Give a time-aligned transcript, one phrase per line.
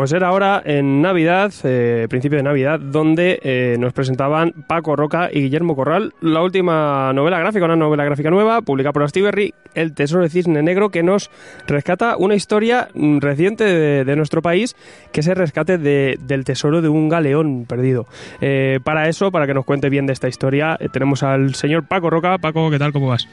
[0.00, 5.28] Pues era ahora en Navidad, eh, principio de Navidad, donde eh, nos presentaban Paco Roca
[5.30, 9.94] y Guillermo Corral la última novela gráfica, una novela gráfica nueva, publicada por Astiberri, El
[9.94, 11.30] Tesoro de Cisne Negro, que nos
[11.66, 14.74] rescata una historia mm, reciente de, nuestro país,
[15.12, 18.06] que es el rescate del tesoro de un galeón perdido.
[18.40, 22.08] Eh, para eso, para que nos cuente bien de esta historia, tenemos al señor Paco
[22.08, 22.38] Roca.
[22.38, 22.94] Paco, ¿qué tal?
[22.94, 23.28] ¿Cómo vas?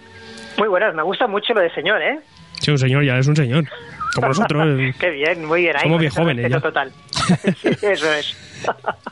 [0.57, 2.19] Muy buenas, me gusta mucho lo de señor, ¿eh?
[2.67, 3.63] Sí, un señor, ya es un señor.
[4.13, 4.77] Como nosotros.
[4.99, 5.73] Qué bien, muy bien.
[5.81, 6.51] Somos bien jóvenes.
[6.51, 6.59] Ya.
[6.59, 6.91] Total.
[7.81, 8.37] eso es.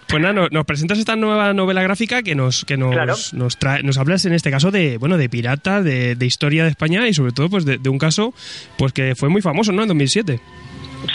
[0.08, 3.98] Pues nada, nos, presentas esta nueva novela gráfica que nos que nos, nos, trae, nos
[3.98, 7.50] hablas en este caso de bueno de pirata, de, historia de España y sobre todo
[7.50, 8.34] pues de, un caso
[8.78, 9.81] pues que fue muy famoso, ¿no?
[9.81, 10.40] En 2007.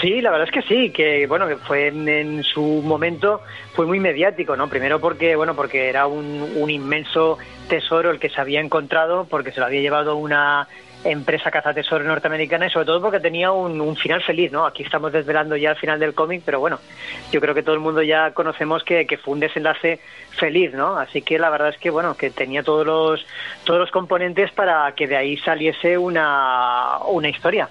[0.00, 3.40] Sí, la verdad es que sí, que bueno, que fue en, su momento
[3.74, 4.68] fue muy mediático, ¿no?
[4.68, 9.52] Primero porque bueno, porque era un, un inmenso tesoro el que se había encontrado, porque
[9.52, 10.68] se lo había llevado una
[11.04, 14.66] empresa cazatesoro norteamericana y sobre todo porque tenía un, final feliz, ¿no?
[14.66, 16.78] Aquí estamos desvelando ya el final del cómic, pero bueno,
[17.32, 20.00] yo creo que todo el mundo ya conocemos que, fue un desenlace
[20.38, 20.96] feliz, ¿no?
[20.96, 23.26] Así que la verdad es que, bueno, que tenía todos los,
[23.64, 27.68] todos los componentes para que de ahí saliese una, una historia.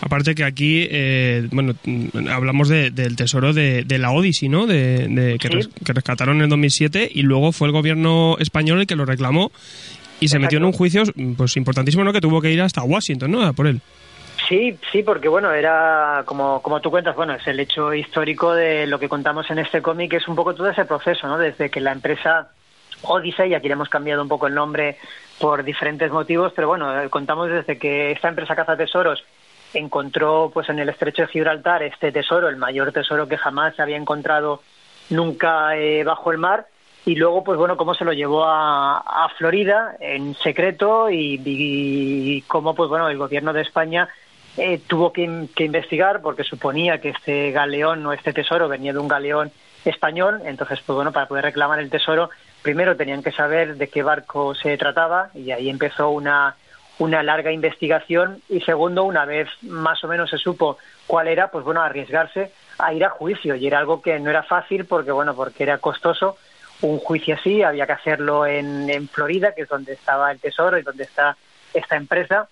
[0.00, 1.74] Aparte que aquí, eh, bueno,
[2.30, 4.66] hablamos del tesoro de, la Odyssey, ¿no?
[4.66, 8.96] De, que, que, rescataron en el 2007 y luego fue el gobierno español el que
[8.96, 9.50] lo reclamó
[10.24, 11.02] y se metió en un juicio
[11.36, 12.12] pues importantísimo, ¿no?
[12.12, 13.52] Que tuvo que ir hasta Washington, ¿no?
[13.52, 13.80] por él.
[14.48, 18.86] Sí, sí, porque bueno, era como, como tú cuentas, bueno, es el hecho histórico de
[18.86, 21.38] lo que contamos en este cómic, es un poco todo ese proceso, ¿no?
[21.38, 22.48] Desde que la empresa
[23.02, 24.98] Odyssey, aquí le hemos cambiado un poco el nombre
[25.38, 29.24] por diferentes motivos, pero bueno, eh, contamos desde que esta empresa caza tesoros
[29.72, 33.82] encontró pues en el estrecho de Gibraltar este tesoro, el mayor tesoro que jamás se
[33.82, 34.62] había encontrado
[35.10, 36.66] nunca eh, bajo el mar,
[37.06, 42.74] y luego pues bueno cómo se lo llevó a, a Florida en secreto y, cómo
[42.74, 44.08] pues bueno el gobierno de España
[44.56, 49.00] eh, tuvo que, que, investigar porque suponía que este galeón o este tesoro venía de
[49.00, 49.50] un galeón
[49.84, 50.40] español.
[50.44, 52.30] Entonces pues bueno para poder reclamar el tesoro
[52.62, 56.56] primero tenían que saber de qué barco se trataba y ahí empezó una
[56.98, 58.40] una larga investigación.
[58.48, 62.94] Y segundo una vez más o menos se supo cuál era pues bueno arriesgarse a
[62.94, 63.56] ir a juicio.
[63.56, 66.38] Y era algo que no era fácil porque bueno porque era costoso
[66.84, 70.78] un juicio así, había que hacerlo en, en Florida, que es donde estaba el tesoro
[70.78, 71.36] y donde está
[71.72, 72.48] esta empresa,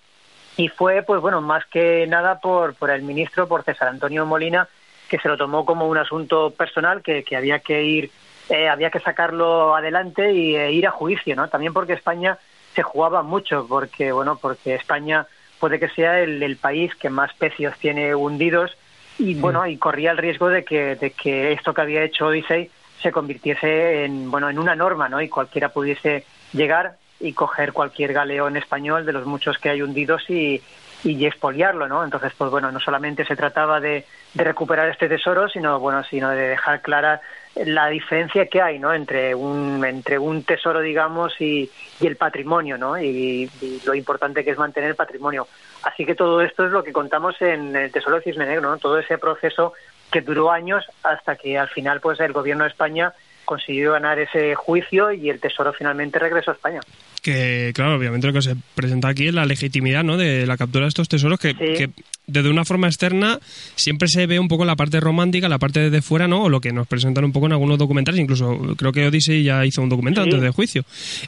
[0.57, 4.67] y fue, pues bueno, más que nada por, por el ministro, por César Antonio Molina,
[5.07, 8.11] que se lo tomó como un asunto personal que, que había que ir,
[8.49, 11.47] eh, había que sacarlo adelante y e ir a juicio, ¿no?
[11.47, 12.37] También porque España
[12.73, 15.27] se jugaba mucho, porque bueno, porque España
[15.59, 18.75] puede que sea el, el país que más pecios tiene hundidos
[19.19, 22.71] y bueno, y corría el riesgo de que, de que esto que había hecho Odisei
[23.03, 25.21] se convirtiese en, bueno, en una norma, ¿no?
[25.21, 30.29] Y cualquiera pudiese llegar y coger cualquier galeón español de los muchos que hay hundidos
[30.29, 30.61] y,
[31.03, 32.03] y expoliarlo, ¿no?
[32.03, 36.29] Entonces, pues bueno, no solamente se trataba de, de, recuperar este tesoro, sino bueno, sino
[36.29, 37.21] de dejar clara
[37.55, 38.93] la diferencia que hay, ¿no?
[38.93, 42.99] Entre un entre un tesoro, digamos, y, y el patrimonio, ¿no?
[42.99, 43.49] Y,
[43.85, 45.47] lo importante que es mantener el patrimonio.
[45.83, 48.77] Así que todo esto es lo que contamos en el Tesoro de Cisne Negro, ¿no?
[48.77, 49.73] Todo ese proceso
[50.13, 53.13] que duró años hasta que al final pues el gobierno de España
[53.45, 56.79] consiguió ganar ese juicio y el Tesoro finalmente regresó a España.
[57.21, 60.17] Que, claro, obviamente lo que se presenta aquí es la legitimidad ¿no?
[60.17, 61.89] de la captura de estos tesoros, que, que,
[62.27, 63.39] desde una forma externa
[63.75, 66.43] siempre se ve un poco la parte romántica, la parte de fuera, ¿no?
[66.43, 69.65] O lo que nos presentan un poco en algunos documentales, incluso creo que Odyssey ya
[69.65, 70.83] hizo un documental antes del juicio.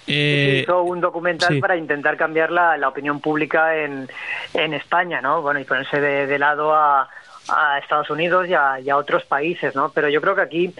[0.07, 4.07] Eh, hizo un documental para intentar cambiar la, la opinión pública en,
[4.53, 5.41] en España, ¿no?
[5.41, 7.09] Bueno, y ponerse de lado a
[7.47, 9.89] a Estados Unidos y a, otros países, ¿no?
[9.89, 10.73] Pero yo creo que aquí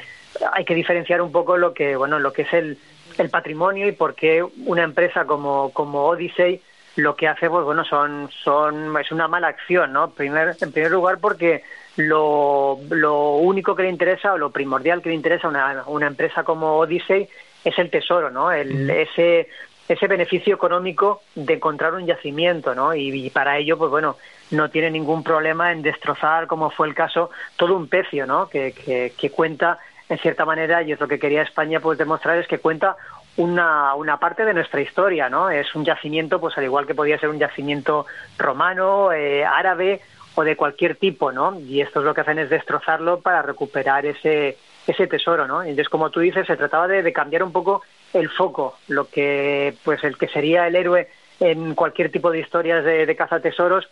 [0.54, 2.78] hay que diferenciar un poco lo que, bueno, lo que es el,
[3.18, 6.62] el patrimonio y por qué una empresa como, como Odyssey
[6.98, 10.12] lo que hace, pues bueno, son, son, es una mala acción, ¿no?
[10.12, 11.64] Primer, en primer lugar porque
[11.98, 16.08] lo, lo único que le interesa o lo primordial que le interesa a una, una
[16.08, 17.28] empresa como Odyssey
[17.66, 18.52] es el tesoro, ¿no?
[18.52, 19.50] El, ese,
[19.90, 22.96] ese beneficio económico de encontrar un yacimiento, ¿no?
[22.96, 24.16] y para ello, pues bueno,
[24.52, 28.48] no tiene ningún problema en destrozar, como fue el caso, todo un pecio, ¿no?
[28.48, 28.74] Que,
[29.18, 32.60] que, cuenta, en cierta manera, y es lo que quería España pues demostrar, es que
[32.60, 32.96] cuenta
[33.38, 35.50] una, una parte de nuestra historia, ¿no?
[35.50, 38.06] Es un yacimiento, pues al igual que podía ser un yacimiento
[38.38, 40.02] romano, eh, árabe
[40.36, 41.60] o de cualquier tipo, ¿no?
[41.60, 45.64] Y esto es lo que hacen es destrozarlo para recuperar ese, ese tesoro, ¿no?
[45.64, 47.82] Entonces, como tú dices, se trataba de, de cambiar un poco
[48.14, 51.10] el foco, lo que, pues el que sería el héroe
[51.40, 53.90] en cualquier tipo de historias de, de cazatesoros,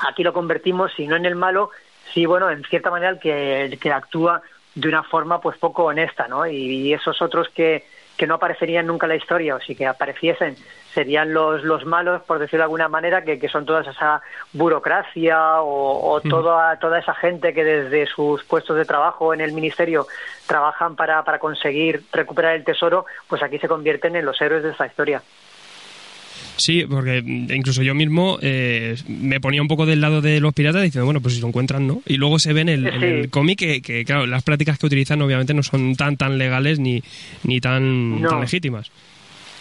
[0.00, 1.70] aquí lo convertimos, si no en el malo,
[2.12, 4.42] sí, bueno, en cierta manera el que, que actúa
[4.74, 6.46] de una forma pues poco honesta, ¿no?
[6.46, 7.84] Y, esos otros que,
[8.16, 10.56] que no aparecerían nunca en la historia, o si que apareciesen,
[10.92, 15.60] serían los, los malos, por decirlo de alguna manera, que, que son toda esa burocracia
[15.62, 20.06] o, toda, toda esa gente que desde sus puestos de trabajo en el ministerio
[20.46, 24.70] trabajan para, para conseguir recuperar el tesoro, pues aquí se convierten en los héroes de
[24.70, 25.22] esta historia.
[26.56, 30.82] Sí, porque incluso yo mismo eh, me ponía un poco del lado de los piratas
[30.82, 32.00] diciendo, bueno, pues si lo encuentran, ¿no?
[32.06, 35.54] Y luego se ven en el, el cómic que, claro, las prácticas que utilizan obviamente
[35.54, 37.02] no son tan tan legales ni,
[37.42, 38.90] ni tan, legítimas.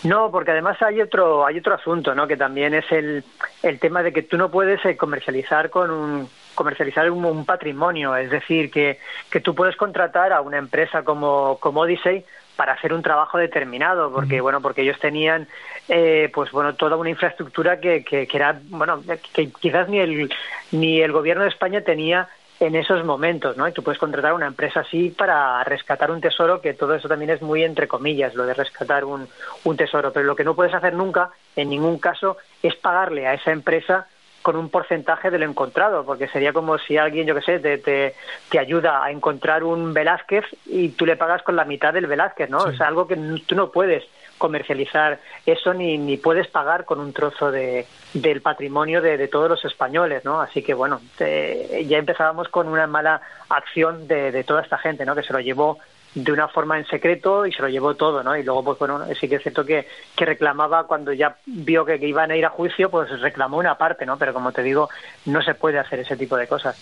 [0.04, 2.28] No, porque además hay otro hay otro asunto, ¿no?
[2.28, 3.24] Que también es el,
[3.64, 8.30] el tema de que tú no puedes eh, comercializar con un comercializar un, patrimonio, es
[8.30, 9.00] decir, que,
[9.32, 12.24] que tú puedes contratar a una empresa como, como Odyssey
[12.56, 15.48] para hacer un trabajo determinado, porque bueno, porque ellos tenían
[15.90, 19.02] eh, pues bueno toda una infraestructura que, que, era bueno
[19.34, 20.32] que quizás ni el
[20.72, 22.30] ni el gobierno de España tenía
[22.60, 23.68] en esos momentos, ¿no?
[23.68, 27.32] Y tú puedes contratar una empresa así para rescatar un tesoro, que todo eso también
[27.32, 29.28] es muy entre comillas, lo de rescatar un,
[29.64, 30.14] un tesoro.
[30.14, 34.08] Pero lo que no puedes hacer nunca, en ningún caso, es pagarle a esa empresa
[34.44, 37.80] con un porcentaje de lo encontrado, porque sería como si alguien, yo qué sé, te,
[37.80, 38.14] te,
[38.50, 42.50] te, ayuda a encontrar un Velázquez y tú le pagas con la mitad del Velázquez,
[42.50, 42.68] ¿no?
[42.68, 43.16] Es algo que
[43.48, 44.04] tú no puedes
[44.38, 49.50] comercializar eso ni, ni puedes pagar con un trozo de, del patrimonio de, de todos
[49.50, 50.42] los españoles, ¿no?
[50.42, 55.16] Así que, bueno, ya empezábamos con una mala acción de, de toda esta gente, ¿no?
[55.16, 55.80] Que se lo llevó
[56.16, 58.36] de una forma en secreto y se lo llevó todo, ¿no?
[58.38, 61.96] Y luego, pues bueno, sí que es cierto que, que reclamaba cuando ya vio que,
[61.96, 64.18] iban a ir a juicio, pues reclamó una parte, ¿no?
[64.18, 64.90] Pero como te digo,
[65.26, 66.78] no se puede hacer ese tipo de cosas.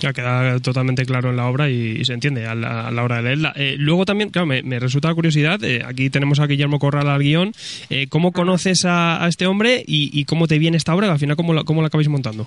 [0.00, 3.52] Ya queda totalmente claro en la obra y, se entiende a la, hora de leerla.
[3.56, 7.52] Eh, luego también, claro, me, resulta curiosidad, eh, aquí tenemos a Guillermo Corral al guion,
[7.90, 11.10] eh, ¿cómo conoces a, este hombre y, cómo te viene esta obra?
[11.10, 12.46] Al final, ¿cómo la, cómo la acabáis montando?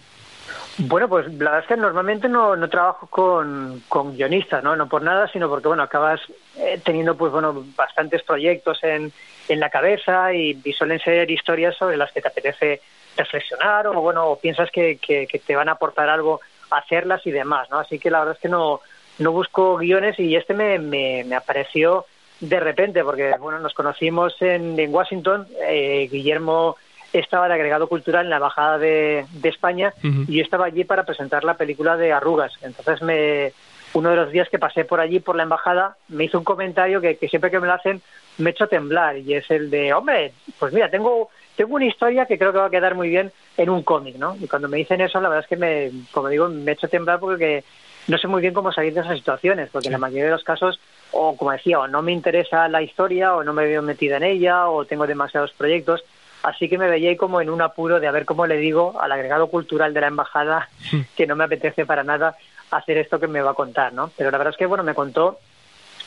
[0.88, 4.75] Bueno, pues la verdad es que normalmente no, no trabajo con, con guionistas, ¿no?
[4.75, 6.19] No por nada, sino porque, bueno, acabas
[6.57, 9.12] eh, teniendo, pues, bueno, bastantes proyectos en,
[9.48, 12.81] en la cabeza y, suelen ser historias sobre las que te apetece
[13.16, 16.42] reflexionar o, bueno, o piensas que, que, te van a aportar algo
[16.72, 17.78] hacerlas y demás, ¿no?
[17.78, 18.81] Así que la verdad es que no,
[19.19, 22.06] no busco guiones y este me, me, me apareció
[22.39, 26.75] de repente, porque, bueno, nos conocimos en, en Washington, eh, Guillermo
[27.13, 31.44] estaba de agregado cultural en la Embajada de, España y yo estaba allí para presentar
[31.44, 32.54] la película de Arrugas.
[32.62, 33.52] Entonces, me,
[33.94, 37.02] uno de los días que pasé por allí, por la Embajada, me hizo un comentario
[37.02, 38.02] que, siempre que me lo hacen
[38.38, 42.25] me echo a temblar y es el de, hombre, pues mira, tengo, tengo una historia
[42.25, 44.36] que creo que va a quedar muy bien en un cómic, ¿no?
[44.40, 46.90] Y cuando me dicen eso, la verdad es que, me, como digo, me echo a
[46.90, 47.64] temblar porque
[48.07, 50.44] no sé muy bien cómo salir de esas situaciones, porque en la mayoría de los
[50.44, 50.80] casos,
[51.12, 54.24] o como decía, o no me interesa la historia, o no me veo metida en
[54.24, 56.04] ella, o tengo demasiados proyectos,
[56.44, 59.00] Así que me veía ahí como en un apuro de a ver cómo le digo
[59.00, 60.70] al agregado cultural de la embajada
[61.16, 62.36] que no me apetece para nada
[62.72, 64.12] hacer esto que me va a contar, ¿no?
[64.18, 65.40] Pero la verdad es que, bueno, me contó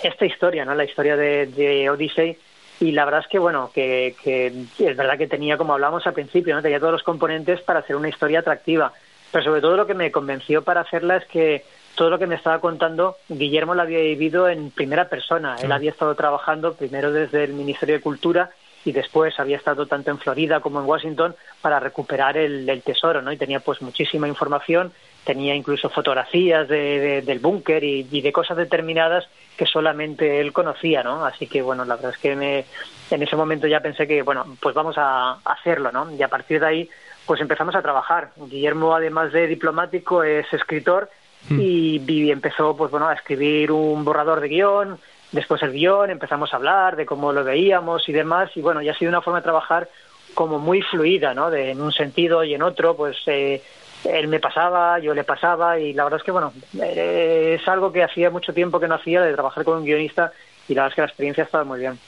[0.02, 0.74] esta historia, ¿no?
[0.74, 2.36] La historia de, de Odyssey
[2.80, 4.46] y la verdad es que, bueno, que, que
[4.78, 6.62] es verdad que tenía, como hablamos al principio, ¿no?
[6.62, 8.92] Tenía todos los componentes para hacer una historia atractiva.
[9.30, 11.64] Pero sobre todo lo que me convenció para hacerla es que
[11.94, 15.56] todo lo que me estaba contando, Guillermo lo había vivido en primera persona.
[15.62, 18.50] Él había estado trabajando primero desde el Ministerio de Cultura
[18.84, 23.32] y después había estado tanto en Florida como en Washington para recuperar el, tesoro, ¿no?
[23.32, 24.92] Y tenía pues muchísima información,
[25.24, 29.26] tenía incluso fotografías de, del búnker y, de cosas determinadas
[29.56, 31.24] que solamente él conocía, ¿no?
[31.24, 32.64] Así que bueno, la verdad es que me,
[33.10, 36.10] en ese momento ya pensé que bueno, pues vamos a hacerlo, ¿no?
[36.10, 36.90] Y a partir de ahí
[37.26, 38.30] pues empezamos a trabajar.
[38.36, 41.08] Guillermo además de diplomático es escritor
[41.48, 41.58] hmm.
[41.58, 44.98] y, y empezó pues bueno a escribir un borrador de guion
[45.32, 48.92] después el guion, empezamos a hablar de cómo lo veíamos y demás, y bueno, ya
[48.92, 49.88] ha sido una forma de trabajar
[50.34, 51.50] como muy fluida, ¿no?
[51.50, 53.62] De, en un sentido y en otro, pues eh,
[54.04, 57.92] él me pasaba, yo le pasaba, y la verdad es que, bueno, eh, es algo
[57.92, 60.32] que hacía mucho tiempo que no hacía de trabajar con un guionista,
[60.68, 61.98] y la verdad es que la experiencia ha estado muy bien.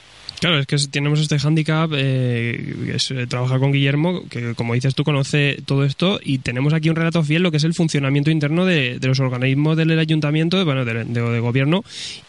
[0.40, 4.94] Claro, es que tenemos este hándicap, eh, es eh, trabajar con Guillermo, que como dices
[4.94, 8.30] tú conoce todo esto, y tenemos aquí un relato fiel lo que es el funcionamiento
[8.30, 11.82] interno de, los organismos del ayuntamiento, bueno, de, de, gobierno,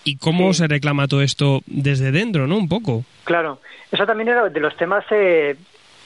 [0.04, 2.58] y cómo se reclama todo esto desde dentro, ¿no?
[2.58, 3.04] Un poco.
[3.26, 3.60] Claro,
[3.92, 5.56] eso también era de los temas eh,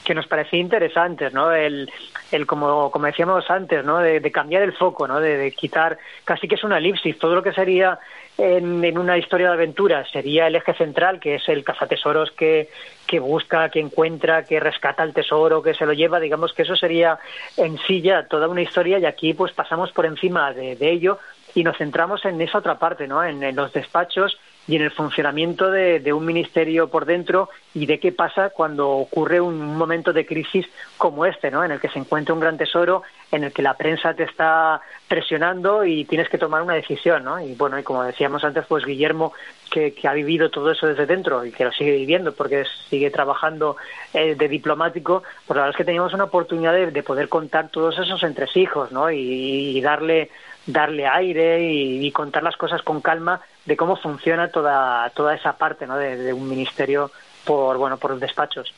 [0.04, 1.52] que nos parecía interesantes, ¿no?
[1.52, 1.90] El,
[2.30, 3.98] el como, como decíamos antes, ¿no?
[3.98, 5.20] De, cambiar el foco, ¿no?
[5.20, 7.98] De, de, quitar, casi que es una elipsis, todo lo que sería
[8.38, 12.68] en, una historia de aventura sería el eje central, que es el cazatesoros que,
[13.06, 16.74] que busca, que encuentra, que rescata el tesoro, que se lo lleva, digamos que eso
[16.76, 17.18] sería
[17.56, 21.18] en sí ya toda una historia y aquí pues pasamos por encima de, ello
[21.54, 23.22] y nos centramos en esa otra parte, ¿no?
[23.24, 28.12] En, los despachos y en el funcionamiento de, un ministerio por dentro y de qué
[28.12, 30.66] pasa cuando ocurre un momento de crisis
[30.96, 31.64] como este, ¿no?
[31.64, 34.80] En el que se encuentra un gran tesoro, en el que la prensa te está
[35.08, 37.40] presionando y tienes que tomar una decisión, ¿no?
[37.40, 39.32] Y bueno, y como decíamos antes, pues Guillermo,
[39.70, 43.76] que, ha vivido todo eso desde dentro y que lo sigue viviendo porque sigue trabajando
[44.14, 47.98] eh, de diplomático, pues la verdad es que teníamos una oportunidad de, poder contar todos
[47.98, 49.10] esos entresijos, ¿no?
[49.10, 50.30] y darle
[50.66, 55.86] darle aire y, contar las cosas con calma de cómo funciona toda, toda esa parte
[55.86, 55.96] ¿no?
[55.96, 57.10] de, un ministerio
[57.44, 58.72] por, bueno, por los despachos.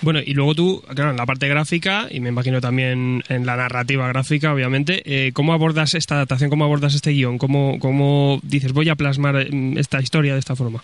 [0.00, 3.56] Bueno, y luego tú, claro, en la parte gráfica, y me imagino también en la
[3.56, 6.50] narrativa gráfica, obviamente, eh, ¿cómo abordas esta adaptación?
[6.50, 7.38] ¿Cómo abordas este guion?
[7.38, 10.82] ¿Cómo, ¿Cómo dices, voy a plasmar mm, esta historia de esta forma?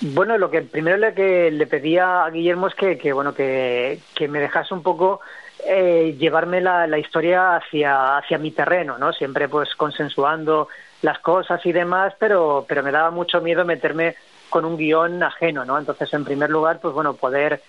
[0.00, 3.98] Bueno, lo que primero le, que le pedía a Guillermo es que, que bueno, que,
[4.14, 5.20] que me dejase un poco
[5.66, 9.12] eh, llevarme la, la, historia hacia, hacia mi terreno, ¿no?
[9.12, 10.68] Siempre pues consensuando
[11.02, 14.16] las cosas y demás, pero, pero me daba mucho miedo meterme
[14.48, 15.78] con un guion ajeno, ¿no?
[15.78, 17.60] Entonces, en primer lugar, pues bueno, poder...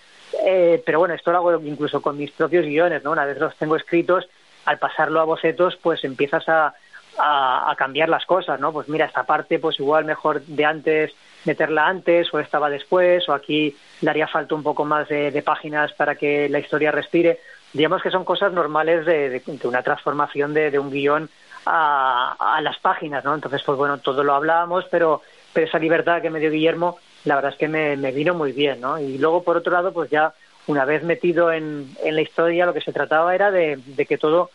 [0.44, 3.10] Eh, pero bueno, esto lo hago incluso con mis propios guiones, ¿no?
[3.12, 4.28] Una vez los tengo escritos,
[4.64, 6.74] al pasarlo a bocetos, pues empiezas a,
[7.18, 8.72] a, cambiar las cosas, ¿no?
[8.72, 11.12] Pues mira, esta parte, pues igual mejor de antes
[11.44, 15.42] meterla antes o estaba después o aquí le haría falta un poco más de, de
[15.42, 17.40] páginas para que la historia respire
[17.72, 21.28] digamos que son cosas normales de, una transformación de, un guion
[21.66, 23.34] a, las páginas, ¿no?
[23.34, 25.22] Entonces, pues bueno, todo lo hablábamos, pero,
[25.52, 28.80] pero esa libertad que me dio Guillermo, la verdad es que me, vino muy bien,
[28.80, 28.98] ¿no?
[28.98, 30.34] Y luego, por otro lado, pues ya
[30.66, 34.50] una vez metido en, en la historia, lo que se trataba era de, que todo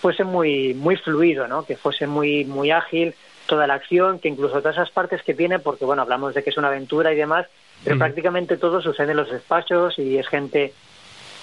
[0.00, 1.64] fuese muy, muy fluido, ¿no?
[1.64, 3.14] Que fuese muy, muy ágil
[3.52, 6.48] toda la acción, que incluso todas esas partes que tiene, porque bueno, hablamos de que
[6.48, 7.46] es una aventura y demás,
[7.84, 10.72] pero prácticamente todo sucede en los despachos y es gente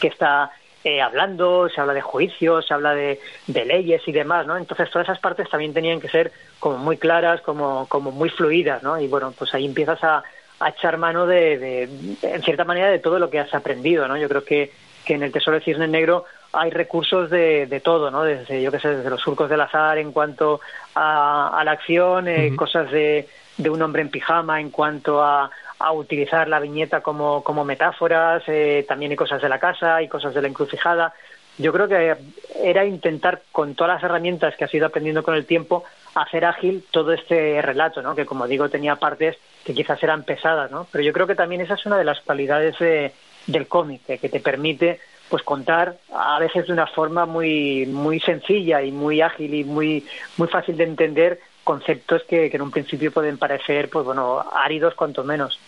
[0.01, 0.50] que está
[0.84, 4.58] eh, hablando, se habla de juicios, se habla de, leyes y demás, ¿no?
[4.58, 8.82] Entonces todas esas partes también tenían que ser como muy claras, como, como muy fluidas,
[8.82, 9.00] ¿no?
[9.00, 10.24] Y bueno, pues ahí empiezas a,
[10.68, 11.84] echar mano de,
[12.24, 14.18] en cierta manera, de todo lo que has aprendido, ¿no?
[14.18, 14.72] Yo creo que,
[15.06, 18.24] que en el Tesoro de Cisne Negro hay recursos de, de todo, ¿no?
[18.24, 20.62] Desde, yo qué sé, desde los surcos del azar en cuanto
[20.96, 23.27] a, la acción, eh, cosas de,
[23.58, 28.44] de un hombre en pijama en cuanto a, a utilizar la viñeta como, como metáforas,
[28.48, 31.13] eh, también hay cosas de la casa, hay cosas de la encrucijada.
[31.58, 32.15] Yo creo que
[32.63, 35.84] era intentar, con todas las herramientas que has ido aprendiendo con el tiempo,
[36.15, 38.15] hacer ágil todo este relato, ¿no?
[38.15, 40.88] que como digo tenía partes que quizás eran pesadas, ¿no?
[40.91, 44.39] pero yo creo que también esa es una de las cualidades del cómic, que te
[44.39, 45.00] permite
[45.30, 50.06] pues contar a veces de una forma muy muy sencilla y muy ágil y muy
[50.38, 55.24] muy fácil de entender conceptos que, en un principio pueden parecer, pues bueno, áridos cuanto
[55.24, 55.60] menos.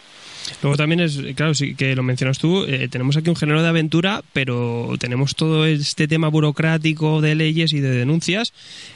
[0.62, 3.68] Luego también es, claro, sí que lo mencionas tú, eh, tenemos aquí un género de
[3.68, 8.54] aventura, pero tenemos todo este tema burocrático de leyes y de denuncias,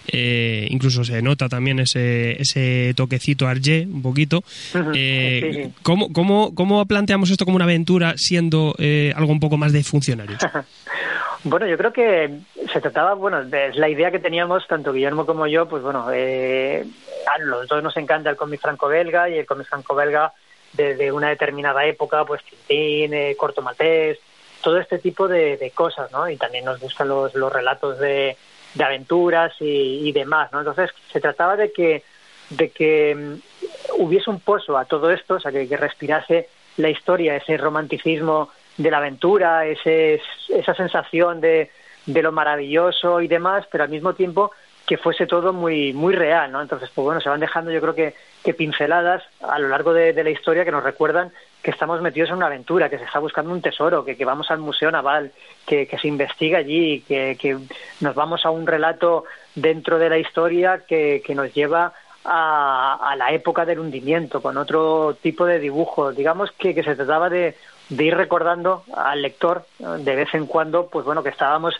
[0.07, 4.43] eh, incluso se nota también ese, ese toquecito Arge un poquito.
[4.93, 8.75] Eh, ¿cómo, cómo, cómo, planteamos esto como una aventura siendo
[9.15, 10.39] algo un poco más de funcionarios?
[11.47, 12.39] Bueno, yo creo que
[12.73, 16.83] se trataba, bueno, es la idea que teníamos tanto Guillermo como yo, pues bueno, eh,
[17.31, 20.33] a los dos nos encanta el cómic franco-belga y el cómic franco-belga
[20.75, 24.19] desde una determinada época, pues Tintín, eh, Corto Maltés,
[24.61, 26.29] todo este tipo de, cosas, ¿no?
[26.29, 28.35] Y también nos gustan los, los relatos de,
[28.73, 30.59] de aventuras y, demás, ¿no?
[30.59, 32.03] Entonces se trataba de que
[32.49, 37.35] de que mm, hubiese un pozo a todo esto, o sea, que respirase la historia,
[37.35, 41.71] ese romanticismo de la aventura, ese, esa sensación de,
[42.05, 44.51] de lo maravilloso y demás, pero al mismo tiempo
[44.85, 46.61] que fuese todo muy muy real, ¿no?
[46.61, 48.13] Entonces, pues bueno, se van dejando yo creo que,
[48.45, 51.31] que pinceladas a lo largo de, la historia que nos recuerdan
[51.63, 54.51] que estamos metidos en una aventura, que se está buscando un tesoro, que, que vamos
[54.51, 55.31] al Museo Naval,
[55.65, 57.57] que, que se investiga allí, que, que
[58.01, 59.25] nos vamos a un relato
[59.55, 61.91] dentro de la historia que, nos lleva
[62.23, 66.15] a, a, la época del hundimiento, con otro tipo de dibujos.
[66.15, 67.55] Digamos que, que se trataba de
[67.89, 71.75] de ir recordando al lector de vez en cuando, pues bueno, que estábamos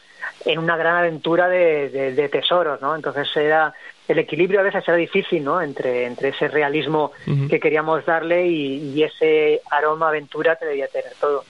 [0.45, 2.95] en una gran aventura de, tesoros, ¿no?
[2.95, 3.73] Entonces era
[4.07, 5.61] el equilibrio a veces era difícil, ¿no?
[5.61, 7.11] Entre, entre ese realismo
[7.49, 11.43] que queríamos darle y, ese aroma aventura que debía tener todo.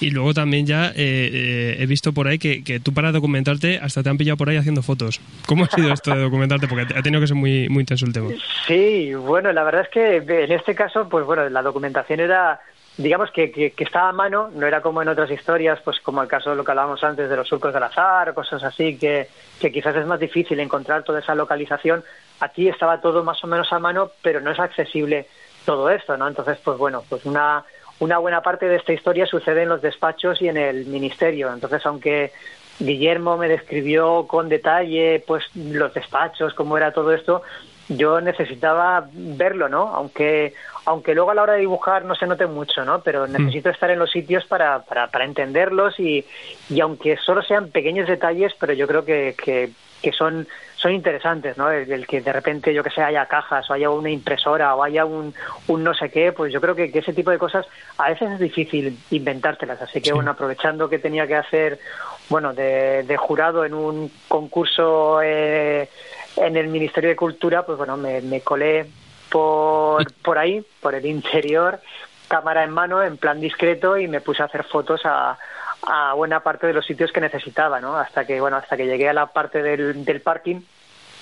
[0.00, 3.78] Y luego también ya eh, eh, he visto por ahí que, que, tú para documentarte
[3.78, 5.20] hasta te han pillado por ahí haciendo fotos.
[5.46, 6.66] ¿Cómo ha sido esto de documentarte?
[6.66, 8.30] Porque ha tenido que ser muy, muy intenso el tema.
[8.66, 12.60] Sí, bueno, la verdad es que en este caso, pues bueno, la documentación era
[12.96, 16.28] digamos que, que, estaba a mano, no era como en otras historias, pues como el
[16.28, 19.28] caso de lo que hablábamos antes de los surcos del azar, cosas así, que,
[19.60, 22.02] que quizás es más difícil encontrar toda esa localización.
[22.40, 25.26] Aquí estaba todo más o menos a mano, pero no es accesible
[25.64, 26.26] todo esto, ¿no?
[26.26, 27.64] Entonces, pues bueno, pues una,
[27.98, 31.52] una buena parte de esta historia sucede en los despachos y en el ministerio.
[31.52, 32.32] Entonces, aunque
[32.78, 37.42] Guillermo me describió con detalle pues los despachos, cómo era todo esto,
[37.88, 39.94] yo necesitaba verlo, ¿no?
[39.94, 40.54] Aunque
[40.86, 43.00] aunque luego a la hora de dibujar no se note mucho, ¿no?
[43.00, 43.32] Pero mm.
[43.32, 46.24] necesito estar en los sitios para, para, para entenderlos y,
[46.70, 51.58] y, aunque solo sean pequeños detalles, pero yo creo que, que, que son, son interesantes,
[51.58, 51.70] ¿no?
[51.72, 55.04] El, que de repente, yo que sé, haya cajas o haya una impresora o haya
[55.04, 55.34] un,
[55.66, 57.66] un no sé qué, pues yo creo que, que, ese tipo de cosas
[57.98, 59.82] a veces es difícil inventártelas.
[59.82, 61.80] Así que, bueno, aprovechando que tenía que hacer,
[62.28, 65.88] bueno, de, de jurado en un concurso eh,
[66.36, 68.86] en el Ministerio de Cultura, pues bueno, me, me colé
[69.30, 71.80] por, por ahí, por el interior,
[72.28, 75.38] cámara en mano, en plan discreto, y me puse a hacer fotos a,
[75.82, 77.96] a buena parte de los sitios que necesitaba, ¿no?
[77.96, 80.60] Hasta que, bueno, hasta que llegué a la parte del, del parking,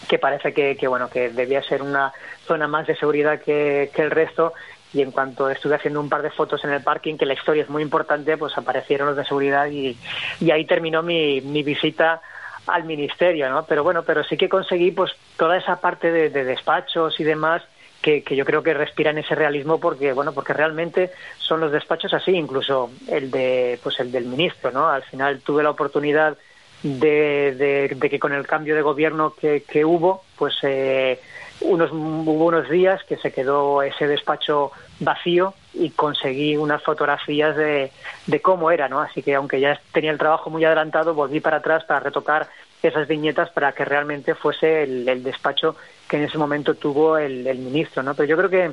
[0.08, 2.12] que parece que, que, bueno, que debía ser una
[2.46, 4.52] zona más de seguridad que, que el resto,
[4.92, 7.62] y en cuanto estuve haciendo un par de fotos en el parking, que la historia
[7.64, 9.96] es muy importante, pues aparecieron los de seguridad y,
[10.40, 12.20] y ahí terminó mi, mi visita
[12.66, 13.64] al ministerio, ¿no?
[13.64, 17.62] Pero bueno, pero sí que conseguí pues toda esa parte de, de despachos y demás
[18.00, 22.12] que, que, yo creo que respiran ese realismo porque bueno porque realmente son los despachos
[22.12, 26.36] así incluso el de pues el del ministro no al final tuve la oportunidad
[26.82, 31.18] de, de, de que con el cambio de gobierno que, que hubo pues eh,
[31.62, 37.90] unos hubo unos días que se quedó ese despacho vacío y conseguí unas fotografías de,
[38.26, 41.58] de cómo era no así que aunque ya tenía el trabajo muy adelantado volví para
[41.58, 42.48] atrás para retocar
[42.82, 45.76] esas viñetas para que realmente fuese el, el despacho
[46.08, 48.14] que en ese momento tuvo el, el, ministro, ¿no?
[48.14, 48.72] Pero yo creo que,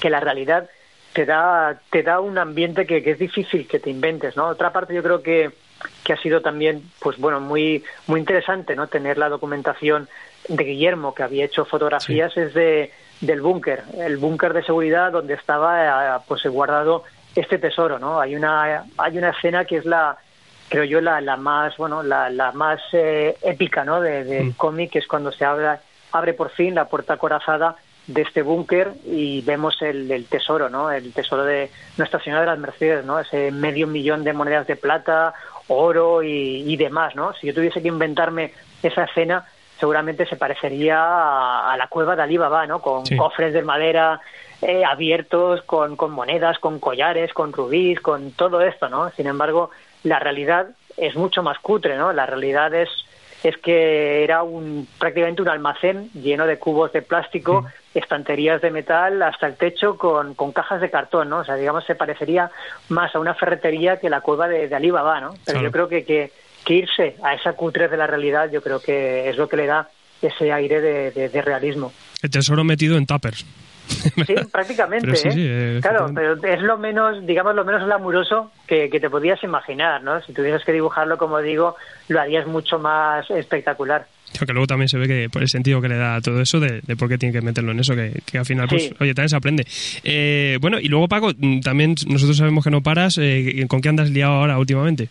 [0.00, 0.68] que la realidad
[1.12, 4.48] te da, te da un ambiente que, que, es difícil que te inventes, ¿no?
[4.48, 5.50] Otra parte yo creo que,
[6.02, 8.88] que ha sido también, pues bueno, muy, muy interesante, ¿no?
[8.88, 10.08] Tener la documentación
[10.48, 12.40] de Guillermo, que había hecho fotografías, sí.
[12.40, 12.90] es de,
[13.24, 17.04] del búnker, el búnker de seguridad donde estaba, pues guardado
[17.34, 18.20] este tesoro, ¿no?
[18.20, 20.16] Hay una, hay una escena que es la,
[20.68, 24.00] creo yo, la, la más, bueno, la, la más eh, épica, ¿no?
[24.00, 24.52] De, del mm.
[24.52, 25.80] cómic, que es cuando se habla
[26.12, 27.76] abre por fin la puerta corazada
[28.06, 30.90] de este búnker y vemos el, el, tesoro, ¿no?
[30.90, 33.18] El tesoro de Nuestra Señora de las Mercedes, ¿no?
[33.18, 35.34] Ese medio millón de monedas de plata,
[35.68, 37.32] oro y, y demás, ¿no?
[37.34, 38.52] Si yo tuviese que inventarme
[38.82, 39.46] esa escena,
[39.84, 42.80] seguramente se parecería a, a la cueva de Alibaba, ¿no?
[42.80, 43.18] Con sí.
[43.18, 44.18] cofres de madera
[44.62, 49.10] eh, abiertos, con, con monedas, con collares, con rubíes, con todo esto, ¿no?
[49.10, 49.68] Sin embargo,
[50.02, 52.14] la realidad es mucho más cutre, ¿no?
[52.14, 52.88] La realidad es
[53.42, 59.22] es que era un prácticamente un almacén lleno de cubos de plástico, estanterías de metal
[59.22, 61.40] hasta el techo con, con, cajas de cartón, ¿no?
[61.40, 62.50] O sea, digamos, se parecería
[62.88, 65.34] más a una ferretería que la cueva de, de Alibaba, ¿no?
[65.44, 66.32] Pero yo creo que, que,
[66.64, 69.66] que, irse a esa cutre de la realidad, yo creo que es lo que le
[69.66, 69.88] da
[70.20, 71.92] ese aire de, de, de realismo.
[72.22, 73.44] El tesoro metido en tuppers.
[73.86, 75.06] Sí, prácticamente.
[75.06, 75.78] Pero sí, sí, ¿eh?
[75.82, 80.20] claro, pero es lo menos, digamos, lo menos glamuroso que, que, te podías imaginar, ¿no?
[80.22, 81.76] Si tuvieras que dibujarlo, como digo,
[82.08, 84.06] lo harías mucho más espectacular.
[84.32, 86.80] Que luego también se ve que por el sentido que le da todo eso de,
[86.80, 89.28] de por qué tiene que meterlo en eso, que, que al final, pues, oye, también
[89.28, 89.64] se aprende.
[90.02, 93.16] Eh, bueno, y luego, Paco, también nosotros sabemos que no paras.
[93.20, 95.08] Eh, ¿Con qué andas liado ahora últimamente?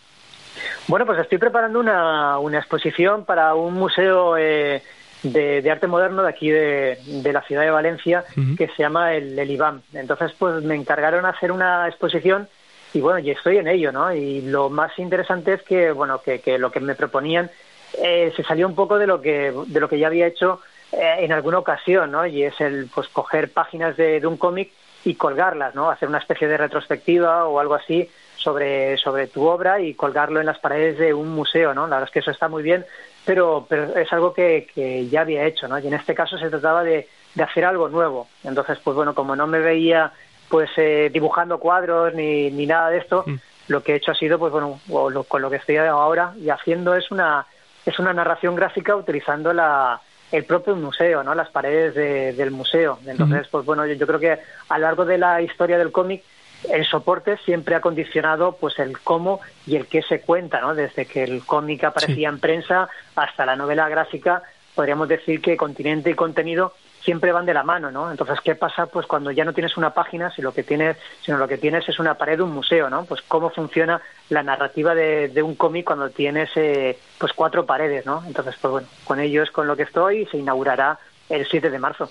[0.87, 4.81] Bueno, pues estoy preparando una, una exposición para un museo eh,
[5.23, 8.57] de, de, arte moderno de aquí de, de la ciudad de Valencia uh -huh.
[8.57, 9.81] que se llama el, el IBAM.
[9.93, 12.47] Entonces, pues me encargaron hacer una exposición
[12.93, 14.13] y bueno, y estoy en ello, ¿no?
[14.13, 17.49] Y lo más interesante es que, bueno, que, que lo que me proponían
[17.97, 20.59] eh, se salió un poco de lo que, de lo que ya había hecho
[20.91, 22.25] eh, en alguna ocasión, ¿no?
[22.27, 24.69] Y es el, pues, coger páginas de, de un cómic
[25.05, 25.89] y colgarlas, ¿no?
[25.89, 30.45] Hacer una especie de retrospectiva o algo así sobre, sobre tu obra y colgarlo en
[30.45, 31.87] las paredes de un museo, ¿no?
[31.87, 32.85] La verdad es que eso está muy bien
[33.25, 35.79] pero, pero es algo que, que ya había hecho, ¿no?
[35.79, 38.27] Y en este caso se trataba de, de hacer algo nuevo.
[38.43, 40.11] Entonces, pues bueno, como no me veía
[40.49, 43.35] pues eh, dibujando cuadros ni, ni nada de esto, mm.
[43.69, 46.49] lo que he hecho ha sido, pues bueno, lo, con lo que estoy ahora y
[46.49, 47.45] haciendo es una,
[47.85, 49.99] es una narración gráfica utilizando la,
[50.31, 51.33] el propio museo, ¿no?
[51.33, 52.99] Las paredes de, del museo.
[53.07, 53.51] Entonces, mm.
[53.51, 56.23] pues bueno, yo, yo creo que a lo largo de la historia del cómic
[56.71, 60.75] el soporte siempre ha condicionado pues el cómo y el qué se cuenta, ¿no?
[60.75, 62.35] Desde que el cómic aparecía sí.
[62.35, 64.43] en prensa hasta la novela gráfica,
[64.75, 66.73] podríamos decir que continente y contenido
[67.03, 68.09] siempre van de la mano, ¿no?
[68.09, 71.37] Entonces, ¿qué pasa pues cuando ya no tienes una página, si lo que tienes, sino
[71.37, 73.03] lo que tienes es una pared de un museo, ¿no?
[73.05, 78.05] Pues cómo funciona la narrativa de, de un cómic cuando tienes eh, pues cuatro paredes,
[78.05, 78.23] ¿no?
[78.25, 80.97] Entonces, pues bueno, con ello es con lo que estoy y se inaugurará
[81.29, 82.09] el 7 de marzo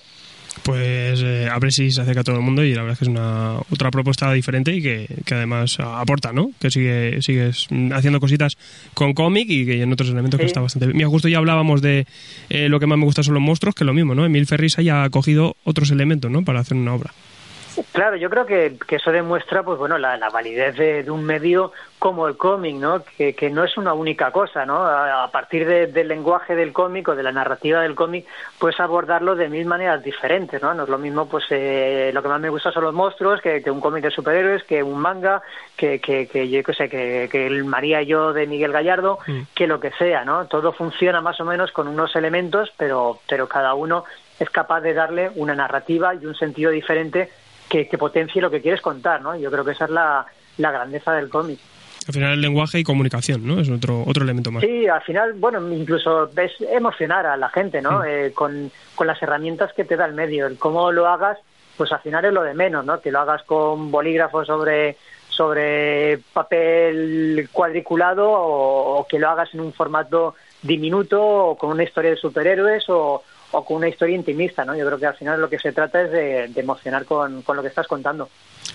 [0.63, 2.99] pues eh, a ver si se acerca a todo el mundo y la verdad es
[2.99, 6.51] que es una otra propuesta diferente y que, que además aporta, ¿no?
[6.61, 8.57] Que sigue sigues haciendo cositas
[8.95, 10.43] con cómic y que en otros elementos sí.
[10.43, 10.97] que está bastante bien.
[10.97, 12.07] Mira, justo ya hablábamos de
[12.51, 14.25] eh, lo que más me gusta son los monstruos, que lo mismo, ¿no?
[14.25, 16.45] Emil Ferris haya cogido otros elementos, ¿no?
[16.45, 17.13] Para hacer una obra.
[17.93, 21.25] Claro, yo creo que, que eso demuestra, pues bueno, la, la validez de, de, un
[21.25, 23.03] medio como el cómic, ¿no?
[23.05, 24.85] Que, que, no es una única cosa, ¿no?
[24.85, 28.27] A, a partir de, del lenguaje del cómic o de la narrativa del cómic,
[28.59, 30.75] puedes abordarlo de mil maneras diferentes, ¿no?
[30.75, 33.63] No es lo mismo, pues eh, lo que más me gusta son los monstruos, que,
[33.63, 35.43] que un cómic de superhéroes, que un manga,
[35.77, 39.19] que, que, que yo qué sé, que, que el María y yo de Miguel Gallardo,
[39.27, 39.43] mm.
[39.55, 40.47] que lo que sea, ¿no?
[40.47, 44.05] Todo funciona más o menos con unos elementos, pero, pero cada uno
[44.39, 47.31] es capaz de darle una narrativa y un sentido diferente
[47.73, 49.35] que, que, potencie lo que quieres contar, ¿no?
[49.35, 50.27] Yo creo que esa es la,
[50.59, 51.59] la grandeza del cómic.
[52.07, 53.59] Al final el lenguaje y comunicación, ¿no?
[53.61, 54.63] Es otro otro elemento más.
[54.63, 58.03] Sí, al final, bueno, incluso ves emocionar a la gente, ¿no?
[58.03, 58.09] Sí.
[58.11, 60.47] Eh, con, con las herramientas que te da el medio.
[60.47, 61.39] El cómo lo hagas,
[61.79, 63.01] pues al final es lo de menos, ¿no?
[63.01, 64.97] Que lo hagas con bolígrafos sobre
[65.31, 71.85] sobre papel cuadriculado o, o que lo hagas en un formato diminuto o con una
[71.85, 74.77] historia de superhéroes o, o con una historia intimista, ¿no?
[74.77, 77.57] Yo creo que al final lo que se trata es de, de emocionar con, con,
[77.57, 78.29] lo que estás contando.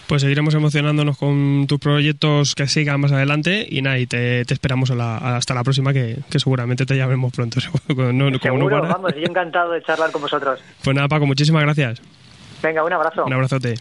[0.08, 4.54] Pues seguiremos emocionándonos con tus proyectos que sigan más adelante y nada, y te, te
[4.54, 7.60] esperamos a la, hasta la próxima que, que, seguramente te llamemos pronto.
[7.96, 10.64] no, Seguro, no vamos, yo encantado de charlar con vosotros.
[10.84, 12.02] Pues nada, Paco, muchísimas gracias.
[12.62, 13.26] Venga, un abrazo.
[13.26, 13.76] Un abrazote.